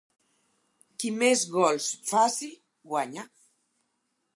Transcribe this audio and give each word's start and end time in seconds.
Qui 1.03 1.11
més 1.19 1.45
gols 1.57 1.93
faci, 2.13 2.51
guanya. 2.95 3.29